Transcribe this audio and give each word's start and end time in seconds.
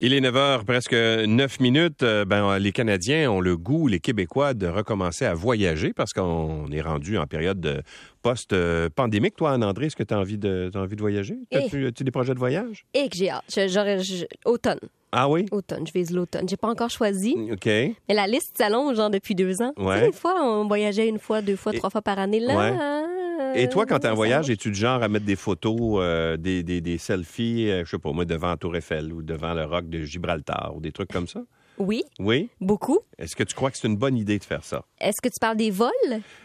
Il 0.00 0.12
est 0.12 0.20
9 0.20 0.36
heures, 0.36 0.64
presque 0.64 0.94
9 0.94 1.58
minutes. 1.58 2.04
Euh, 2.04 2.24
ben, 2.24 2.56
les 2.60 2.70
Canadiens 2.70 3.32
ont 3.32 3.40
le 3.40 3.56
goût, 3.56 3.88
les 3.88 3.98
Québécois, 3.98 4.54
de 4.54 4.68
recommencer 4.68 5.24
à 5.24 5.34
voyager 5.34 5.92
parce 5.92 6.12
qu'on 6.12 6.70
est 6.70 6.80
rendu 6.80 7.18
en 7.18 7.26
période 7.26 7.82
post-pandémique. 8.22 9.34
Toi, 9.34 9.50
Anne-André, 9.54 9.86
est-ce 9.86 9.96
que 9.96 10.04
tu 10.04 10.14
as 10.14 10.18
envie 10.20 10.38
de, 10.38 10.70
envie 10.76 10.94
de 10.94 11.00
voyager? 11.00 11.36
Eh. 11.50 11.56
As-tu 11.56 11.84
as-tu 11.88 12.04
des 12.04 12.12
projets 12.12 12.34
de 12.34 12.38
voyage? 12.38 12.84
Et 12.94 13.08
que 13.08 13.16
j'ai 13.16 13.28
hâte. 13.30 13.42
J'aurais- 13.68 13.98
automne. 14.44 14.78
Ah 15.10 15.28
oui? 15.28 15.46
Automne. 15.50 15.84
Je 15.84 15.92
vise 15.92 16.12
l'automne. 16.12 16.48
J'ai 16.48 16.56
pas 16.56 16.68
encore 16.68 16.90
choisi. 16.90 17.34
OK. 17.50 17.66
Mais 17.66 17.94
la 18.10 18.28
liste 18.28 18.56
s'allonge, 18.56 18.94
genre, 18.96 19.10
depuis 19.10 19.34
deux 19.34 19.60
ans. 19.62 19.72
Ouais. 19.78 19.94
Tu 19.98 20.00
sais, 20.04 20.10
des 20.10 20.16
fois, 20.16 20.34
on 20.40 20.68
voyageait 20.68 21.08
une 21.08 21.18
fois, 21.18 21.42
deux 21.42 21.56
fois, 21.56 21.72
Et- 21.74 21.78
trois 21.78 21.90
fois 21.90 22.02
par 22.02 22.20
année. 22.20 22.38
Là, 22.38 22.56
Ouais. 22.56 22.78
euh, 22.78 23.37
Et 23.58 23.68
toi, 23.68 23.86
quand 23.86 23.98
tu 23.98 24.06
es 24.06 24.08
en 24.08 24.12
ça 24.12 24.16
voyage, 24.16 24.50
es-tu 24.50 24.70
du 24.70 24.78
genre 24.78 25.02
à 25.02 25.08
mettre 25.08 25.24
des 25.26 25.36
photos, 25.36 25.78
euh, 26.02 26.36
des, 26.36 26.62
des- 26.62 26.80
des 26.80 26.98
selfies, 26.98 27.70
euh, 27.70 27.84
je 27.84 27.90
sais 27.90 27.98
pas 27.98 28.12
moi, 28.12 28.24
devant 28.24 28.56
Tour 28.56 28.76
Eiffel 28.76 29.12
ou 29.12 29.22
devant 29.22 29.54
le 29.54 29.64
roc 29.64 29.88
de 29.88 30.02
Gibraltar 30.04 30.72
ou 30.76 30.80
des 30.80 30.92
trucs 30.92 31.10
comme 31.12 31.26
ça? 31.28 31.40
Oui, 31.80 32.02
Oui? 32.18 32.48
beaucoup. 32.60 32.98
Est-ce 33.18 33.36
que 33.36 33.44
tu 33.44 33.54
crois 33.54 33.70
que 33.70 33.78
c'est 33.78 33.86
une 33.86 33.96
bonne 33.96 34.16
idée 34.16 34.36
de 34.40 34.44
faire 34.44 34.64
ça? 34.64 34.82
Est-ce 35.00 35.20
que 35.22 35.28
tu 35.28 35.38
parles 35.40 35.56
des 35.56 35.70
vols? 35.70 35.90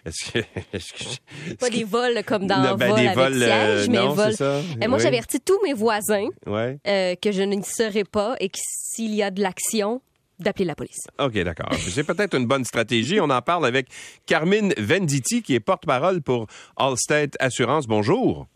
Est-ce 0.06 0.32
que... 0.32 0.40
est-ce 0.74 0.94
que- 0.94 1.56
Pas 1.56 1.72
des 1.72 1.84
vols 1.84 2.24
comme 2.24 2.46
dans 2.46 2.62
Non, 2.62 2.76
ben, 2.76 2.90
vol 2.90 3.00
des 3.00 3.08
avec 3.08 3.18
vols, 3.18 3.42
euh, 3.44 3.78
siège, 3.80 3.90
mais 3.90 3.98
non, 3.98 4.14
vols. 4.14 4.34
ça. 4.34 4.62
Et 4.80 4.88
moi, 4.88 4.98
Oui. 5.00 5.04
j'avertis 5.04 5.40
tous 5.42 5.60
mes 5.64 5.74
voisins 5.74 6.28
Ouais. 6.46 6.78
euh, 6.88 7.16
que 7.20 7.32
je 7.32 7.42
ne 7.42 7.60
serai 7.64 8.04
pas 8.04 8.36
et 8.40 8.50
que 8.50 8.60
s'il 8.62 9.16
y 9.16 9.24
a 9.24 9.32
de 9.32 9.42
l'action, 9.42 10.02
d'appeler 10.44 10.66
la 10.66 10.76
police. 10.76 11.08
OK, 11.20 11.34
d'accord. 11.44 11.70
C'est 11.90 12.04
peut-être 12.04 12.36
une 12.36 12.46
bonne 12.46 12.64
stratégie. 12.66 13.20
On 13.20 13.30
en 13.30 13.42
parle 13.42 13.66
avec 13.66 13.88
Carmine 14.28 14.74
Venditti, 14.78 15.42
qui 15.42 15.56
est 15.56 15.60
porte-parole 15.60 16.22
pour 16.22 16.46
Allstate 16.78 17.36
Assurance. 17.40 17.88
Bonjour. 17.88 18.48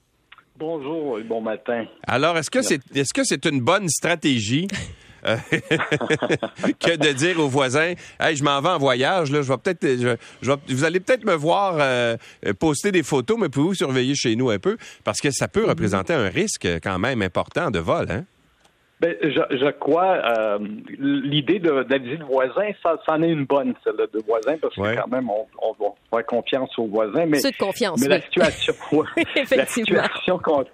Bonjour 0.60 1.20
et 1.20 1.24
bon 1.24 1.42
matin. 1.42 1.86
Alors, 2.08 2.38
est-ce 2.38 2.50
que 2.50 2.62
c'est 2.62 2.82
est-ce 2.96 3.14
que 3.14 3.24
c'est 3.24 3.46
une 3.46 3.62
bonne 3.62 3.88
stratégie 3.90 4.68
euh, 5.26 5.38
que 6.80 6.96
de 6.96 7.12
dire 7.14 7.40
aux 7.40 7.48
voisins 7.48 7.94
Hey, 8.20 8.36
je 8.36 8.44
m'en 8.44 8.60
vais 8.62 8.70
en 8.70 8.78
voyage, 8.80 9.32
là, 9.32 9.42
je 9.42 9.48
vais 9.52 9.58
peut-être 9.58 9.84
je- 10.02 10.16
je 10.42 10.52
vais- 10.52 10.58
vous 10.74 10.84
allez 10.84 11.00
peut-être 11.00 11.26
me 11.26 11.34
voir 11.36 11.76
euh, 11.80 12.18
poster 12.60 12.92
des 12.92 13.04
photos, 13.04 13.38
mais 13.40 13.50
pouvez-vous 13.50 13.76
surveiller 13.76 14.16
chez 14.16 14.36
nous 14.36 14.50
un 14.50 14.58
peu? 14.60 14.78
Parce 15.04 15.20
que 15.20 15.30
ça 15.32 15.48
peut 15.48 15.66
représenter 15.68 16.14
un 16.14 16.30
risque 16.30 16.68
quand 16.82 16.98
même 17.00 17.22
important 17.22 17.70
de 17.72 17.80
vol, 17.80 18.08
hein? 18.10 18.26
Ben, 19.00 19.16
je, 19.22 19.30
je 19.58 19.70
crois 19.72 20.18
euh, 20.40 20.58
l'idée 20.98 21.60
de- 21.60 21.70
le 21.88 22.26
voisin, 22.26 22.70
ça, 22.82 22.98
ça 23.06 23.14
en 23.14 23.22
est 23.22 23.30
une 23.30 23.46
bonne, 23.46 23.76
celle-là, 23.84 24.06
de 24.12 24.20
voisin, 24.28 24.56
parce 24.60 24.74
que 24.74 24.82
Ouais. 24.82 24.96
quand 24.96 25.08
même, 25.08 25.30
on, 25.30 25.46
on 25.62 25.74
va 25.74 25.92
faire 26.10 26.26
confiance 26.26 26.78
aux 26.80 26.88
voisins. 26.88 27.28
Mais, 27.28 27.38
Ceux 27.40 27.52
de 27.52 27.58
confiance, 27.58 28.00
mais 28.02 28.08
oui. 28.08 28.14
la 28.14 28.22
situation, 28.22 28.74
ouais, 28.98 29.06
la 29.56 29.66
situation 29.68 30.40
qu'on 30.40 30.66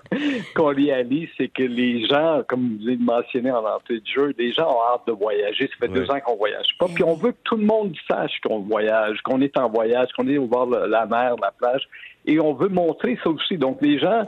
qu'on 0.55 0.67
réalise, 0.73 1.27
c'est 1.37 1.49
que 1.49 1.63
les 1.63 2.05
gens, 2.07 2.43
comme 2.47 2.77
vous 2.79 2.87
avez 2.87 2.97
mentionné 2.97 3.51
en 3.51 3.65
entrée 3.65 3.99
de 3.99 4.07
jeu, 4.07 4.33
les 4.37 4.53
gens 4.53 4.69
ont 4.69 4.93
hâte 4.93 5.01
de 5.07 5.11
voyager. 5.11 5.67
Ça 5.67 5.73
fait 5.85 5.91
Ouais. 5.91 5.99
deux 5.99 6.09
ans 6.09 6.19
qu'on 6.25 6.37
voyage 6.37 6.67
pas. 6.79 6.85
Puis 6.95 7.03
on 7.03 7.15
veut 7.15 7.31
que 7.33 7.37
tout 7.43 7.57
le 7.57 7.65
monde 7.65 7.93
sache 8.09 8.39
qu'on 8.45 8.59
voyage, 8.59 9.17
qu'on 9.23 9.41
est 9.41 9.57
en 9.57 9.67
voyage, 9.69 10.07
qu'on 10.17 10.29
est 10.29 10.37
au 10.37 10.47
bord 10.47 10.67
de 10.67 10.77
la 10.77 11.05
mer, 11.05 11.35
de 11.35 11.41
la 11.41 11.51
plage. 11.51 11.81
Et 12.25 12.39
on 12.39 12.53
veut 12.53 12.69
montrer 12.69 13.19
ça 13.21 13.29
aussi. 13.29 13.57
Donc 13.57 13.79
les 13.81 13.99
gens, 13.99 14.25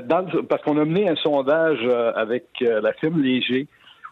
dans 0.00 0.20
le- 0.32 0.42
parce 0.42 0.62
qu'on 0.62 0.78
a 0.78 0.84
mené 0.84 1.08
un 1.08 1.16
sondage 1.16 1.78
euh, 1.82 2.12
avec 2.14 2.46
euh, 2.62 2.80
la 2.80 2.92
firme 2.94 3.20
Léger, 3.22 3.66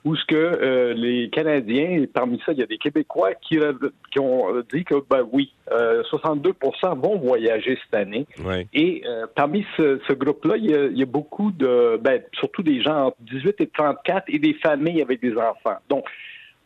où 0.04 0.16
ce 0.16 0.24
que 0.24 0.34
euh, 0.34 0.94
les 0.94 1.28
Canadiens, 1.28 1.90
et 2.00 2.06
parmi 2.06 2.40
ça, 2.46 2.52
il 2.52 2.58
y 2.58 2.62
a 2.62 2.66
des 2.66 2.78
Québécois 2.78 3.34
qui, 3.34 3.58
euh, 3.58 3.74
qui 4.10 4.18
ont 4.18 4.54
euh, 4.54 4.64
dit 4.72 4.82
que, 4.82 4.94
ben 5.10 5.26
oui, 5.30 5.52
euh, 5.70 6.02
62% 6.10 6.98
vont 6.98 7.18
voyager 7.18 7.78
cette 7.84 7.94
année. 8.00 8.26
Oui. 8.42 8.66
Et 8.72 9.02
euh, 9.06 9.26
parmi 9.34 9.66
ce, 9.76 10.00
ce 10.08 10.14
groupe-là, 10.14 10.56
il 10.56 10.70
y, 10.70 10.74
a, 10.74 10.86
il 10.86 10.96
y 10.98 11.02
a 11.02 11.06
beaucoup 11.06 11.50
de, 11.52 11.98
ben, 12.02 12.22
surtout 12.32 12.62
des 12.62 12.80
gens 12.80 13.08
entre 13.08 13.18
18 13.20 13.60
et 13.60 13.66
34 13.66 14.24
et 14.28 14.38
des 14.38 14.54
familles 14.54 15.02
avec 15.02 15.20
des 15.20 15.36
enfants. 15.36 15.76
Donc, 15.90 16.04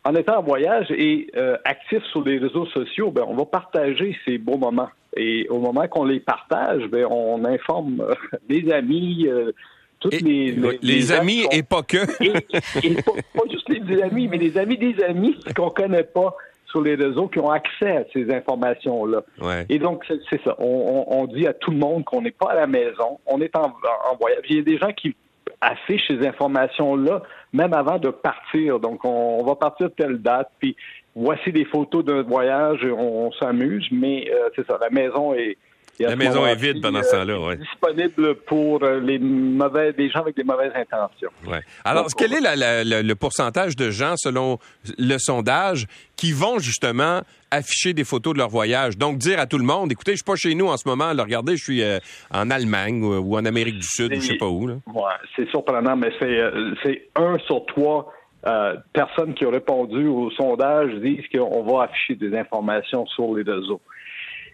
en 0.05 0.15
étant 0.15 0.37
en 0.37 0.43
voyage 0.43 0.89
et 0.91 1.27
euh, 1.35 1.57
actif 1.65 2.01
sur 2.11 2.23
les 2.23 2.37
réseaux 2.37 2.67
sociaux, 2.67 3.11
ben, 3.11 3.25
on 3.27 3.35
va 3.35 3.43
partager 3.45 4.15
ces 4.23 4.37
beaux 4.37 4.57
moments. 4.57 4.89
Et 5.15 5.47
au 5.49 5.59
moment 5.59 5.87
qu'on 5.87 6.03
les 6.05 6.19
partage, 6.19 6.83
ben, 6.87 7.05
on 7.09 7.43
informe 7.45 8.01
euh, 8.01 8.13
les 8.49 8.71
amis, 8.71 9.27
euh, 9.27 9.51
toutes 9.99 10.13
Et- 10.15 10.19
les, 10.19 10.55
les 10.81 11.11
amis 11.11 11.43
sont- 11.43 11.49
et 11.51 11.63
pas 11.63 11.83
que. 11.83 11.97
et, 12.23 12.87
et 12.87 12.95
pas, 12.95 13.11
pas 13.33 13.43
juste 13.49 13.69
les 13.69 14.01
amis, 14.01 14.27
mais 14.27 14.37
les 14.37 14.57
amis 14.57 14.77
des 14.77 15.01
amis 15.03 15.35
qu'on 15.55 15.69
connaît 15.69 16.03
pas 16.03 16.35
sur 16.67 16.81
les 16.81 16.95
réseaux 16.95 17.27
qui 17.29 17.39
ont 17.39 17.49
accès 17.51 17.97
à 17.97 18.03
ces 18.11 18.29
informations-là. 18.33 19.23
Ouais. 19.41 19.65
Et 19.69 19.79
donc, 19.79 20.03
c'est 20.07 20.19
c'est 20.29 20.41
ça. 20.43 20.55
On, 20.59 21.05
on- 21.07 21.21
on 21.21 21.25
dit 21.27 21.47
à 21.47 21.53
tout 21.53 21.71
le 21.71 21.77
monde 21.77 22.03
qu'on 22.03 22.21
n'est 22.21 22.31
pas 22.31 22.51
à 22.51 22.55
la 22.55 22.67
maison, 22.67 23.19
on 23.25 23.39
est 23.39 23.55
en, 23.55 23.67
en 24.11 24.15
voyage. 24.19 24.41
Il 24.49 24.57
y 24.57 24.59
a 24.59 24.63
des 24.63 24.77
gens 24.77 24.91
qui 24.91 25.15
affichent 25.61 26.07
ces 26.07 26.25
informations-là 26.25 27.21
même 27.53 27.73
avant 27.73 27.97
de 27.97 28.09
partir. 28.09 28.79
Donc, 28.79 29.05
on, 29.05 29.39
on 29.39 29.43
va 29.43 29.55
partir 29.55 29.89
de 29.89 29.93
telle 29.93 30.21
date, 30.21 30.49
puis 30.59 30.75
voici 31.15 31.51
des 31.51 31.65
photos 31.65 32.03
d'un 32.03 32.21
voyage, 32.23 32.85
on, 32.85 33.27
on 33.27 33.31
s'amuse, 33.31 33.87
mais 33.91 34.29
euh, 34.31 34.49
c'est 34.55 34.65
ça, 34.67 34.77
la 34.79 34.89
maison 34.89 35.33
est... 35.33 35.57
et 35.99 36.03
La 36.03 36.15
maison 36.15 36.45
est 36.45 36.55
vide 36.55 36.81
pendant 36.81 36.99
euh, 36.99 37.03
ce 37.03 37.11
temps-là, 37.15 37.39
ouais. 37.39 37.57
disponible 37.57 38.35
pour 38.47 38.83
euh, 38.83 38.99
les 38.99 39.17
mauvais, 39.19 39.93
des 39.93 40.09
gens 40.09 40.19
avec 40.21 40.35
des 40.35 40.43
mauvaises 40.43 40.71
intentions. 40.75 41.29
Ouais. 41.47 41.61
Alors, 41.83 42.07
quel 42.17 42.33
est 42.33 42.41
la- 42.41 42.55
la- 42.55 42.83
la- 42.83 43.01
le 43.01 43.15
pourcentage 43.15 43.75
de 43.75 43.91
gens, 43.91 44.15
selon 44.17 44.57
le 44.97 45.17
sondage, 45.17 45.87
qui 46.15 46.31
vont 46.31 46.59
justement 46.59 47.21
afficher 47.51 47.93
des 47.93 48.03
photos 48.03 48.33
de 48.33 48.39
leur 48.39 48.49
voyage? 48.49 48.97
Donc, 48.97 49.17
dire 49.17 49.39
à 49.39 49.45
tout 49.45 49.57
le 49.57 49.63
monde, 49.63 49.91
écoutez, 49.91 50.11
je 50.11 50.17
suis 50.17 50.23
pas 50.25 50.35
chez 50.35 50.53
nous 50.55 50.67
en 50.67 50.77
ce 50.77 50.87
moment, 50.87 51.13
là, 51.13 51.23
regardez, 51.23 51.55
je 51.57 51.63
suis 51.63 51.81
euh, 51.83 51.99
en 52.31 52.49
Allemagne 52.51 53.01
ou, 53.03 53.13
ou 53.15 53.37
en 53.37 53.45
Amérique 53.45 53.75
du 53.79 53.87
Sud, 53.87 54.11
ou 54.11 54.15
je 54.15 54.27
sais 54.27 54.37
pas 54.37 54.47
où. 54.47 54.67
Là. 54.67 54.75
Ouais, 54.87 55.01
c'est 55.35 55.47
surprenant, 55.49 55.95
mais 55.95 56.11
c'est 56.19 56.39
euh, 56.39 56.73
c'est 56.83 57.07
un 57.15 57.37
sur 57.47 57.65
trois 57.67 58.11
euh, 58.47 58.75
personnes 58.93 59.33
qui 59.33 59.45
ont 59.45 59.49
répondu 59.51 60.05
au 60.07 60.29
sondage 60.31 60.91
disent 61.01 61.25
qu'on 61.33 61.63
va 61.63 61.85
afficher 61.85 62.15
des 62.15 62.37
informations 62.37 63.05
sur 63.07 63.33
les 63.35 63.41
réseaux. 63.43 63.81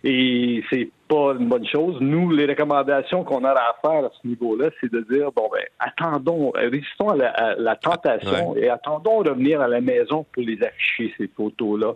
Et 0.03 0.63
c'est 0.72 0.89
pas 1.07 1.34
une 1.39 1.47
bonne 1.47 1.67
chose. 1.67 1.97
Nous, 2.01 2.31
les 2.31 2.45
recommandations 2.47 3.23
qu'on 3.23 3.44
a 3.44 3.51
à 3.51 3.75
faire 3.81 4.06
à 4.06 4.09
ce 4.19 4.28
niveau-là, 4.28 4.69
c'est 4.79 4.91
de 4.91 5.01
dire 5.01 5.31
bon 5.31 5.47
ben 5.53 5.63
attendons, 5.79 6.51
résistons 6.56 7.09
à 7.09 7.16
la, 7.16 7.29
à 7.29 7.56
la 7.56 7.75
tentation 7.75 8.56
et 8.56 8.67
attendons 8.69 9.22
de 9.22 9.29
revenir 9.29 9.62
à 9.62 9.67
la 9.67 9.79
maison 9.81 10.25
pour 10.34 10.41
les 10.44 10.57
afficher 10.63 11.13
ces 11.17 11.28
photos-là, 11.28 11.94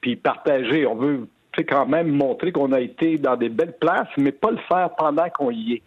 puis 0.00 0.14
partager. 0.14 0.86
On 0.86 0.94
veut 0.94 1.26
quand 1.68 1.86
même 1.86 2.06
montrer 2.08 2.52
qu'on 2.52 2.70
a 2.70 2.78
été 2.80 3.16
dans 3.18 3.34
des 3.36 3.48
belles 3.48 3.74
places, 3.80 4.06
mais 4.16 4.30
pas 4.30 4.52
le 4.52 4.58
faire 4.68 4.90
pendant 4.96 5.28
qu'on 5.28 5.50
y 5.50 5.72
est. 5.74 5.82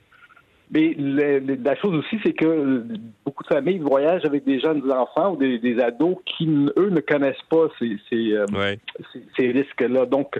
Mais 0.73 0.93
le- 0.97 1.39
le- 1.39 1.57
la 1.63 1.75
chose 1.77 1.95
aussi, 1.95 2.17
c'est 2.23 2.33
que 2.33 2.83
beaucoup 3.25 3.43
de 3.43 3.47
familles 3.47 3.79
voyagent 3.79 4.25
avec 4.25 4.43
des 4.43 4.59
jeunes 4.59 4.89
enfants 4.91 5.33
ou 5.33 5.37
des, 5.37 5.59
des 5.59 5.79
ados 5.81 6.17
qui, 6.25 6.45
eux, 6.77 6.89
ne 6.89 6.99
connaissent 6.99 7.41
pas 7.49 7.67
ces, 7.79 7.97
ces, 8.09 8.33
euh, 8.33 8.45
Ouais. 8.53 8.79
ces- 9.13 9.23
ces 9.37 9.51
risques-là. 9.51 10.05
Donc, 10.05 10.37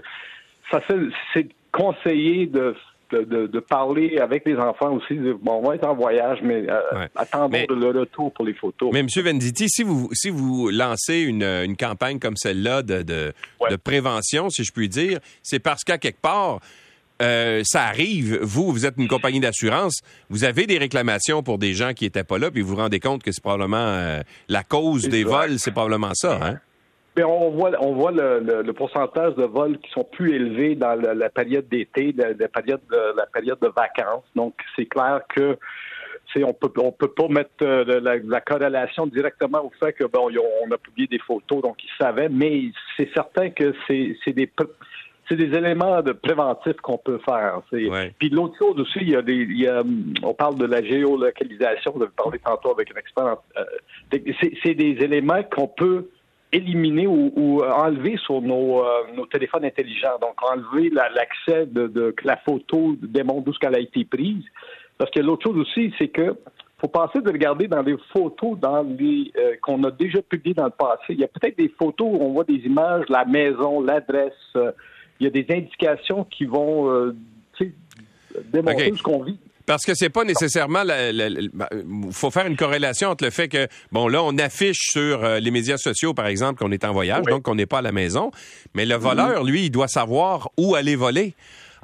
ça 0.80 0.94
c'est 1.34 1.48
conseillé 1.72 2.46
de, 2.46 2.74
de, 3.12 3.22
de- 3.24 3.46
de 3.46 3.60
parler 3.60 4.18
avec 4.18 4.44
les 4.46 4.56
enfants 4.56 4.92
aussi. 4.94 5.14
de, 5.16 5.32
bon, 5.34 5.60
on 5.62 5.68
va 5.68 5.74
être 5.76 5.86
en 5.86 5.94
voyage, 5.94 6.38
mais 6.42 6.64
euh, 6.68 6.80
Ouais. 6.94 7.08
attendons 7.14 7.48
Mais- 7.50 7.66
le 7.68 7.98
retour 8.00 8.32
pour 8.32 8.44
les 8.44 8.54
photos. 8.54 8.90
Mais 8.92 9.00
M. 9.00 9.06
Venditti, 9.24 9.68
si 9.68 9.82
vous, 9.82 10.08
si 10.12 10.30
vous 10.30 10.68
lancez 10.70 11.20
une, 11.20 11.42
une 11.44 11.76
campagne 11.76 12.18
comme 12.18 12.36
celle-là 12.36 12.82
de, 12.82 13.02
de, 13.02 13.32
Ouais. 13.60 13.70
de 13.70 13.76
prévention, 13.76 14.50
si 14.50 14.64
je 14.64 14.72
puis 14.72 14.88
dire, 14.88 15.18
c'est 15.42 15.58
parce 15.60 15.84
qu'à 15.84 15.98
quelque 15.98 16.20
part, 16.20 16.60
euh, 17.20 17.60
ça 17.64 17.82
arrive, 17.84 18.38
vous, 18.42 18.72
vous 18.72 18.84
êtes 18.84 18.94
une 18.98 19.06
compagnie 19.08 19.38
d'assurance, 19.40 20.00
vous 20.28 20.44
avez 20.44 20.66
des 20.66 20.78
réclamations 20.78 21.42
pour 21.42 21.58
des 21.58 21.72
gens 21.72 21.92
qui 21.92 22.04
n'étaient 22.04 22.24
pas 22.24 22.38
là, 22.38 22.50
puis 22.50 22.62
vous 22.62 22.70
vous 22.70 22.76
rendez 22.76 22.98
compte 22.98 23.22
que 23.22 23.30
c'est 23.30 23.42
probablement 23.42 23.76
euh, 23.78 24.22
la 24.48 24.64
cause 24.64 25.08
des 25.08 25.22
vols, 25.24 25.58
c'est 25.58 25.70
probablement 25.70 26.14
ça, 26.14 26.38
hein? 26.42 26.58
Mais 27.16 27.24
on 27.24 27.50
voit, 27.50 27.70
on 27.80 27.92
voit 27.92 28.10
le, 28.12 28.40
le- 28.40 28.62
le 28.62 28.72
pourcentage 28.72 29.34
de 29.34 29.44
vols 29.44 29.78
qui 29.78 29.90
sont 29.90 30.04
plus 30.04 30.34
élevés 30.34 30.74
dans 30.74 30.94
la, 30.94 31.12
la 31.14 31.28
période 31.28 31.68
d'été, 31.68 32.14
la, 32.16 32.32
la 32.32 32.48
période 32.48 32.80
de, 32.90 33.16
la 33.16 33.26
période 33.26 33.58
de 33.60 33.68
vacances. 33.68 34.24
Donc, 34.34 34.54
c'est 34.76 34.86
clair 34.86 35.20
que 35.34 35.58
c'est, 36.32 36.42
on 36.42 36.54
peut, 36.54 36.72
on 36.78 36.90
peut 36.92 37.08
pas 37.12 37.28
mettre 37.28 37.50
euh, 37.62 38.00
la, 38.00 38.16
la 38.16 38.40
corrélation 38.40 39.06
directement 39.06 39.62
au 39.62 39.70
fait 39.78 39.92
que 39.92 40.04
bon, 40.04 40.30
on 40.66 40.70
a 40.70 40.78
publié 40.78 41.06
des 41.06 41.18
photos, 41.18 41.60
donc 41.60 41.76
ils 41.84 41.90
savaient. 42.02 42.30
Mais 42.30 42.62
c'est 42.96 43.10
certain 43.12 43.50
que 43.50 43.74
c'est, 43.86 44.16
c'est 44.24 44.32
des 44.32 44.50
c'est 45.28 45.36
des 45.36 45.56
éléments 45.56 46.02
de 46.02 46.12
préventifs 46.12 46.76
qu'on 46.82 46.98
peut 46.98 47.20
faire. 47.24 47.60
C'est- 47.70 47.88
Ouais. 47.88 48.12
Puis 48.18 48.30
l'autre 48.30 48.56
chose 48.58 48.78
aussi, 48.80 48.98
il 49.02 49.10
y 49.10 49.16
a 49.16 49.22
des, 49.22 49.34
il 49.34 49.60
y 49.60 49.68
a, 49.68 49.82
on 50.22 50.32
parle 50.34 50.56
de 50.56 50.64
la 50.66 50.82
géolocalisation. 50.82 51.92
Vous 51.94 52.02
avez 52.02 52.12
parlé 52.16 52.38
tantôt 52.38 52.70
avec 52.72 52.90
un 52.94 52.98
expert. 52.98 53.36
euh, 53.58 53.64
c'est, 54.40 54.52
c'est 54.62 54.74
des 54.74 54.96
éléments 55.04 55.42
qu'on 55.54 55.68
peut 55.68 56.08
éliminer 56.52 57.06
ou, 57.06 57.32
ou 57.34 57.62
enlever 57.64 58.16
sur 58.18 58.42
nos, 58.42 58.84
euh, 58.84 59.04
nos 59.16 59.26
téléphones 59.26 59.64
intelligents. 59.64 60.18
Donc, 60.20 60.34
enlever 60.42 60.90
la- 60.90 61.08
l'accès 61.10 61.66
de, 61.66 61.86
de 61.86 62.10
que 62.10 62.26
la 62.26 62.36
photo 62.36 62.94
démontre 63.00 63.44
d'où 63.44 63.52
elle 63.62 63.74
a 63.74 63.80
été 63.80 64.04
prise. 64.04 64.44
Parce 64.98 65.10
que 65.10 65.20
l'autre 65.20 65.44
chose 65.44 65.56
aussi, 65.58 65.92
c'est 65.98 66.08
que 66.08 66.36
faut 66.78 66.88
penser 66.88 67.20
de 67.20 67.30
regarder 67.30 67.68
dans 67.68 67.82
les 67.82 67.96
photos 68.12 68.58
dans 68.58 68.82
les 68.82 69.30
euh, 69.38 69.54
qu'on 69.62 69.82
a 69.84 69.90
déjà 69.92 70.20
publiées 70.20 70.54
dans 70.54 70.64
le 70.64 70.70
passé. 70.70 71.10
Il 71.10 71.20
y 71.20 71.24
a 71.24 71.28
peut-être 71.28 71.56
des 71.56 71.68
photos 71.68 72.08
où 72.10 72.18
on 72.20 72.32
voit 72.32 72.44
des 72.44 72.60
images, 72.66 73.04
la 73.08 73.24
maison, 73.24 73.80
l'adresse. 73.80 74.32
euh, 74.56 74.72
il 75.20 75.24
y 75.24 75.26
a 75.28 75.30
des 75.30 75.46
indications 75.54 76.24
qui 76.24 76.44
vont 76.44 76.90
euh, 76.90 77.14
démontrer 78.52 78.90
OK. 78.90 78.98
ce 78.98 79.02
qu'on 79.02 79.22
vit. 79.22 79.38
Parce 79.66 79.84
que 79.84 79.94
c'est 79.94 80.10
pas 80.10 80.24
nécessairement. 80.24 80.82
Il 80.84 81.50
faut 82.10 82.30
faire 82.30 82.46
une 82.46 82.56
corrélation 82.56 83.10
entre 83.10 83.24
le 83.24 83.30
fait 83.30 83.48
que, 83.48 83.68
bon, 83.90 84.08
là, 84.08 84.22
on 84.22 84.36
affiche 84.38 84.90
sur 84.90 85.24
euh, 85.24 85.40
les 85.40 85.50
médias 85.50 85.76
sociaux, 85.76 86.14
par 86.14 86.26
exemple, 86.26 86.58
qu'on 86.58 86.72
est 86.72 86.84
en 86.84 86.92
voyage, 86.92 87.24
donc 87.26 87.42
qu'on 87.42 87.54
n'est 87.54 87.66
pas 87.66 87.78
à 87.78 87.82
la 87.82 87.92
maison. 87.92 88.30
Mais 88.74 88.86
le 88.86 88.96
voleur, 88.96 89.44
lui, 89.44 89.66
il 89.66 89.70
doit 89.70 89.88
savoir 89.88 90.50
où 90.56 90.74
aller 90.74 90.96
voler. 90.96 91.34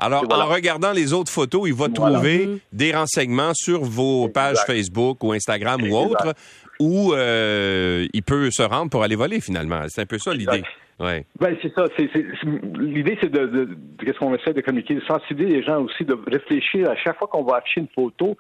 Alors, 0.01 0.25
en 0.31 0.47
regardant 0.47 0.93
les 0.93 1.13
autres 1.13 1.33
photos, 1.33 1.63
il 1.67 1.75
va 1.75 1.89
trouver 1.89 2.47
mm-hmm. 2.47 2.59
des 2.73 2.95
renseignements 2.95 3.53
sur 3.55 3.83
vos 3.83 4.29
pages 4.29 4.59
Facebook 4.65 5.25
ou 5.25 5.33
Instagram 5.33 5.83
ou 5.83 5.97
autres 5.97 6.35
où 6.81 7.13
euh, 7.13 8.07
il 8.13 8.23
peut 8.23 8.51
se 8.51 8.63
rendre 8.63 8.91
pour 8.91 9.03
aller 9.03 9.17
voler, 9.17 9.41
finalement. 9.41 9.83
C'est 9.89 10.03
un 10.03 10.07
peu 10.07 10.19
ça 10.19 10.33
l'idée. 10.33 10.63
Ouais. 11.01 11.25
Ben, 11.39 11.57
c'est 11.63 11.73
ça. 11.75 11.85
l'idée, 12.79 13.17
c'est 13.21 13.31
de, 13.31 13.47
de, 13.47 13.79
qu'est-ce 14.05 14.19
qu'on 14.19 14.35
essaie 14.35 14.53
de 14.53 14.61
communiquer, 14.61 14.95
de 14.97 15.05
sensibiliser 15.05 15.57
les 15.59 15.63
gens 15.63 15.83
aussi, 15.83 16.05
de 16.05 16.19
réfléchir 16.27 16.91
à 16.91 16.97
chaque 16.97 17.19
fois 17.19 17.29
qu'on 17.29 17.45
va 17.45 17.59
afficher 17.59 17.81
une 17.81 17.89
photo. 17.89 18.37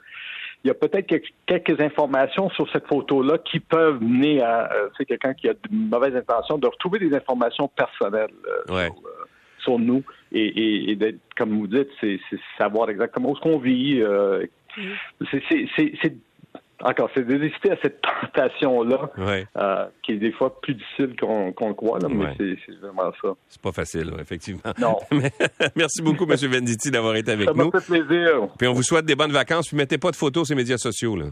Il 0.65 0.69
y 0.69 0.71
a 0.73 0.75
peut-être 0.75 1.07
quelques, 1.47 1.81
informations 1.81 2.51
sur 2.51 2.69
cette 2.73 2.89
photo-là 2.89 3.39
qui 3.39 3.61
peuvent 3.61 4.03
mener 4.03 4.43
à 4.43 4.73
euh, 4.73 4.89
quelqu'un 5.07 5.33
qui 5.33 5.49
a 5.49 5.53
de 5.53 5.61
mauvaises 5.71 6.17
intentions 6.17 6.59
de 6.59 6.67
retrouver 6.67 6.99
des 6.99 7.15
informations 7.15 7.69
personnelles 7.69 8.35
euh, 8.69 8.89
sur, 9.61 9.79
nous 9.79 10.03
et, 10.33 10.97
d'être, 10.97 11.21
comme 11.37 11.57
vous 11.57 11.69
dites, 11.69 11.89
c'est, 12.01 12.19
savoir 12.57 12.91
exactement 12.91 13.31
où 13.31 13.37
ce 13.37 13.41
qu'on 13.41 13.59
vit. 13.59 14.03
c'est 15.31 16.13
encore, 16.83 17.11
c'est 17.15 17.27
de 17.27 17.39
résister 17.39 17.73
à 17.73 17.77
cette 17.83 18.01
tentation-là, 18.35 19.11
euh, 19.57 19.87
qui 20.03 20.13
est 20.13 20.17
des 20.17 20.33
fois 20.33 20.61
plus 20.61 20.75
difficile 20.75 21.17
qu'on 21.19 21.69
le 21.69 21.75
croit, 21.75 21.99
là, 21.99 22.09
mais 22.09 22.35
c'est 22.39 22.79
vraiment 22.81 23.13
ça. 23.21 23.31
C'est 23.49 23.61
pas 23.61 23.73
facile, 23.73 24.13
effectivement. 24.21 24.63
Non. 24.81 24.97
Merci 25.77 26.03
beaucoup, 26.03 26.25
M. 26.25 26.37
Venditti, 26.37 26.91
d'avoir 26.91 27.17
été 27.17 27.33
avec 27.33 27.53
nous. 27.55 27.71
Ça 27.73 27.81
fait 27.81 28.01
plaisir. 28.01 28.49
Puis 28.59 28.69
on 28.69 28.73
vous 28.73 28.83
souhaite 28.83 29.07
des 29.07 29.17
bonnes 29.17 29.33
vacances, 29.33 29.69
puis 29.69 29.77
mettez 29.77 29.99
pas 29.99 30.11
de 30.11 30.17
photos 30.17 30.47
sur 30.47 30.55
les 30.55 30.63
médias 30.63 30.79
sociaux. 30.79 31.17
Là. 31.17 31.27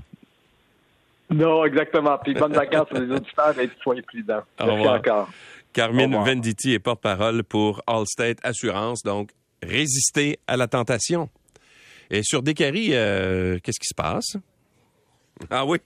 Non, 1.31 1.65
exactement. 1.65 2.19
Puis 2.23 2.35
bonnes 2.35 2.53
vacances 2.53 2.89
les 2.93 3.15
auditeurs 3.15 3.59
et 3.61 3.69
soyez 3.83 4.03
prudents. 4.03 4.43
Merci 4.61 4.89
encore. 4.89 5.29
Carmine 5.73 6.15
Venditti 6.15 6.73
est 6.73 6.79
porte-parole 6.79 7.45
pour 7.45 7.83
Allstate 7.87 8.39
Assurance, 8.43 9.03
donc 9.03 9.31
résister 9.63 10.39
à 10.47 10.57
la 10.57 10.69
tentation. 10.69 11.29
Et 12.11 12.23
sur 12.23 12.43
Descaries, 12.43 12.95
euh, 12.95 13.59
qu'est-ce 13.63 13.81
qui 13.81 13.89
se 13.89 13.95
passe? 13.95 14.37
Ah 15.51 15.65
oui? 15.67 15.81